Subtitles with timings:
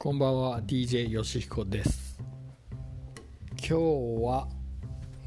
[0.00, 2.20] こんばんは DJ よしひこです。
[3.58, 3.74] 今日
[4.22, 4.46] は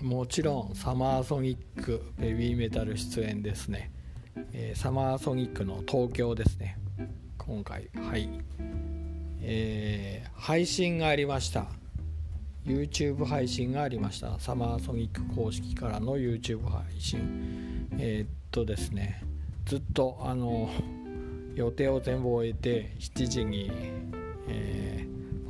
[0.01, 3.91] もちろんサマーソニックベビーメタル出演ですね、
[4.53, 6.77] えー、サマーソニックの東京ですね。
[7.37, 8.29] 今回はい。
[9.41, 11.65] えー、配信がありました。
[12.65, 14.39] YouTube 配信がありました。
[14.39, 17.89] サマーソニック公式からの YouTube 配信。
[17.99, 19.21] えー、っとですね。
[19.65, 20.69] ずっとあの
[21.55, 23.69] 予定を全部終えて7時に、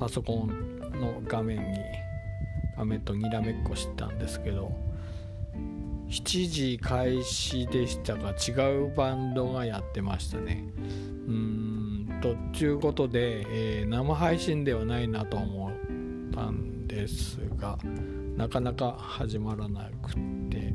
[0.01, 1.77] パソコンの画面に
[2.75, 4.71] 画面とにらめっこしてたんですけど
[6.09, 10.65] 7時開始でしたが違うバンドがやってましたね。
[11.27, 15.71] うんとちゅうことで、えー、生配信ではないなと思っ
[16.33, 17.77] たんですが
[18.35, 20.13] なかなか始まらなくっ
[20.49, 20.73] て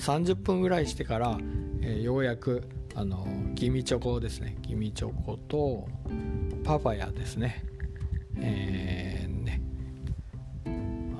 [0.00, 1.36] 30分ぐらいしてから、
[1.82, 2.62] えー、ようやく
[2.94, 4.58] あのギミチョコですね。
[4.62, 5.88] ギミチョコと
[6.62, 7.64] パパヤですね。
[8.40, 9.60] えー、ね。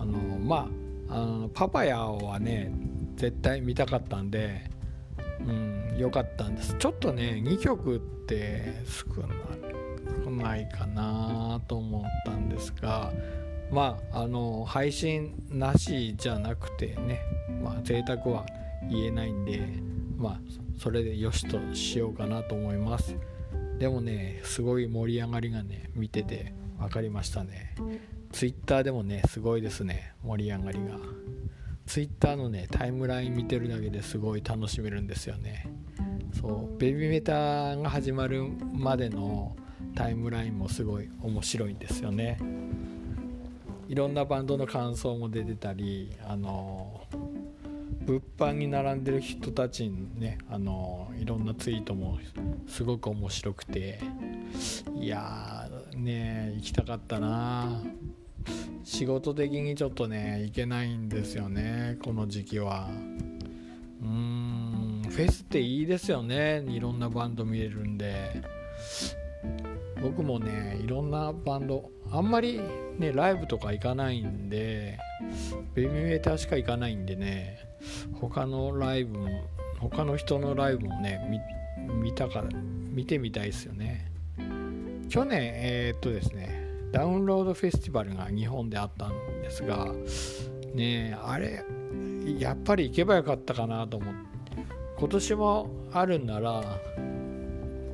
[0.01, 0.69] あのま
[1.09, 2.73] ああのパパヤはね
[3.17, 4.71] 絶対見たかったんで
[5.41, 6.75] うん良かったんです。
[6.79, 9.23] ちょっとね2曲って少
[10.31, 13.13] ないかなと思ったんですが
[13.71, 17.21] まああの配信なしじゃなくてね
[17.63, 18.47] まあ贅沢は
[18.91, 19.61] 言えないんで
[20.17, 20.41] まあ
[20.79, 23.17] それでよしとしようかなと思います。
[23.79, 27.75] でもねすごい盛り上がりがね見てて分かりましたね。
[28.33, 30.13] Twitter でもねすごいですね。
[30.25, 30.99] 盛り上がりが。
[31.87, 35.67] Twitter のねタイムライン見てるだけですごい楽しめるんですよね。
[36.39, 39.57] そうベビーメターが始まるまでの
[39.95, 42.39] タイムラインもすごい面白いんですよね。
[43.89, 47.03] いろんなバンドの感想も出てたりあの
[48.05, 52.19] 物販に並んでる人たちにねあのいろんなツイートも
[52.69, 54.01] すごく面白くて。
[54.99, 55.56] いや
[55.97, 57.83] ね行きたかったな。
[58.85, 62.89] 仕事的にちょっとね行けないんですよねこの時期は。
[64.03, 68.43] うーんフェスっていいですよねいろんなバンド見れるんで。
[70.03, 72.61] 僕もねいろんなバンドあんまり
[72.99, 74.99] ねライブとか行かないんで
[75.75, 77.59] ベビーメーターしか行かないんでね
[78.21, 79.29] 他のライブも
[79.81, 81.21] 他の人のライブもね
[82.03, 84.13] 見たから見てみたいですよね。
[85.09, 89.13] 去年えー、っとですねダウンロードフェスティバルが日本であったん
[89.43, 89.93] ですが
[90.75, 91.65] ねあれ
[92.39, 94.23] やっぱり行けばよかったかなと思って
[94.99, 96.63] 今年もあるんなら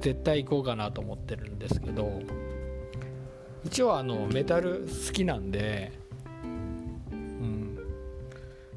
[0.01, 2.21] 絶対行こうかなと思ってるんですけど
[3.65, 5.93] 一応あのメタル好きなんで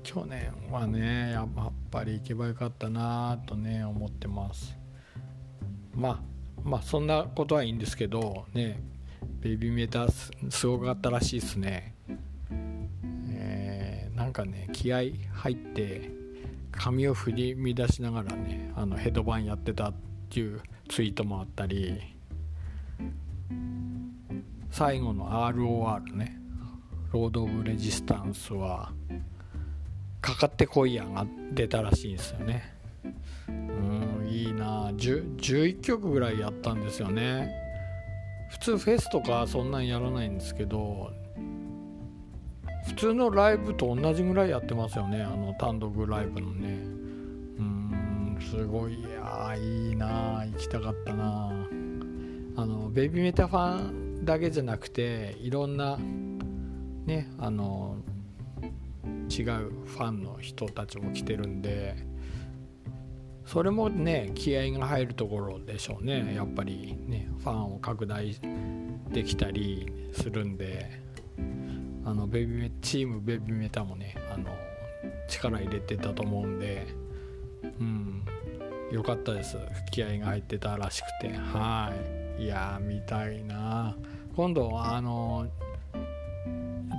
[0.05, 4.77] 去年はねやっぱり行けばよかったなとね思ってます。
[5.95, 6.34] まあ
[6.65, 8.81] まあそんなことはいいんですけどね
[9.39, 11.93] ベビーメーターすごかったらしいですね。
[13.29, 16.11] えー、なんかね気合入って
[16.71, 19.93] 髪を振り乱しながらねあのヘッドバンやってたっ
[20.29, 22.01] ていうツイートもあったり
[24.71, 26.37] 最後の ROR ね
[27.13, 28.91] ロード・オブ・レジスタンスは
[30.21, 32.73] かかってこいやが出たらしいんですよね。
[33.47, 33.94] うん。
[34.27, 34.91] いいな。
[34.91, 37.49] 11曲ぐらいやったんですよね。
[38.49, 41.11] 普通フェスとかそんなんやらないんですけど
[42.87, 45.23] 普通のライブと同じぐらいやってますよね。
[45.23, 46.67] あの単独ライブのね。
[46.67, 48.99] うんすごい。
[48.99, 50.45] いやいいな。
[50.45, 51.51] 行きたかったな。
[52.57, 55.97] あのベビーメタファンだけじゃなくていろんな
[57.05, 57.97] ねあの
[59.29, 59.45] 違う
[59.85, 61.95] ファンの人たちも来てるんで
[63.45, 66.33] それもね気合が入るところでしょうね。
[66.35, 68.35] やっぱりねファンを拡大
[69.11, 70.99] できたりするんで
[72.03, 74.49] あのベビーチームベビーメタもねあの
[75.27, 76.87] 力入れてたと思うんで
[77.79, 78.25] うん。
[78.91, 79.57] 良かったです。
[79.91, 81.33] 気合が入ってたらしくて。
[81.35, 81.91] は
[82.39, 82.43] い。
[82.43, 83.95] いや見たいな
[84.35, 85.47] 今度あの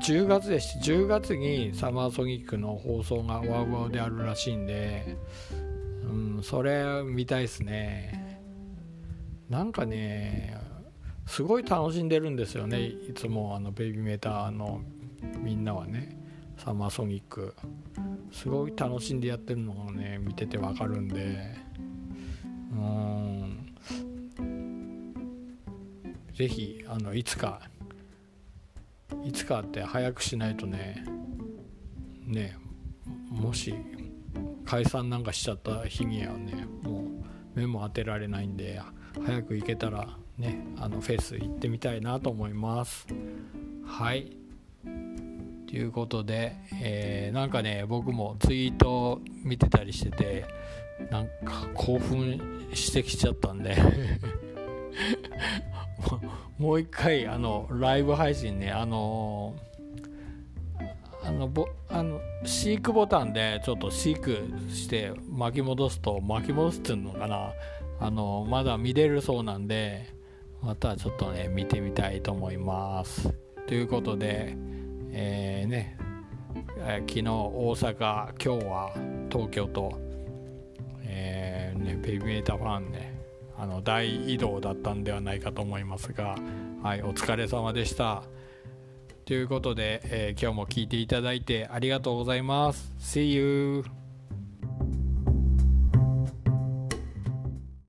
[0.03, 5.17] 10月でし10月にサマーソニックの放送がワウワウであるらしいんで、
[6.07, 8.41] うん、それ見たいですね。
[9.49, 10.57] なんかね
[11.27, 12.83] すごい楽しんでるんですよね。
[12.83, 14.81] いつもあのベビーメーターの
[15.43, 16.17] みんなはね。
[16.59, 17.55] サマーソニック。
[18.33, 21.55] すごい楽しんでやってるのがね見ててわかるんで。
[22.73, 23.75] うん。
[26.35, 27.61] ぜひあのいつか
[29.25, 31.05] いつかって早くしないとね。
[32.27, 32.57] ね
[33.31, 33.75] もし
[34.67, 37.05] 解散なんかしちゃった日にはねも
[37.55, 38.83] う目も当てられないんで
[39.25, 43.07] 早く行けたらねあのフェス行ってみたいなと思います。
[43.87, 44.37] はい。
[45.67, 50.45] ということで、えー、なんかね僕もツイート見てたりしてて
[51.11, 53.77] なんか興奮してきちゃったんで
[56.59, 59.55] もう一回あのライブ配信ねあの
[61.23, 67.51] あのぼあの飼育ボタンでちょっと飼育して巻き戻すと巻き戻すっていうのかな
[67.99, 70.15] あのまだ見れるそうなんで
[70.63, 73.35] またちょっとね見てみたいと思います
[73.67, 74.57] ということで
[75.11, 75.97] えー、ね、
[76.79, 77.95] えー、昨日大阪
[78.43, 78.93] 今日は
[79.31, 79.99] 東京と、
[81.03, 83.19] えー、ね、ベビーメーターファンね
[83.59, 86.37] あの大移動だったんではないかと思いますが、
[86.83, 88.25] はい、お疲れ様でした。
[89.27, 92.93] ということで、えー、今日も聞いていただいてありがとうございます。
[93.01, 94.06] See you!